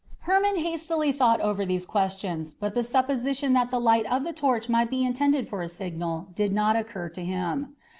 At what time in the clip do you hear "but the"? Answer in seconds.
2.55-2.81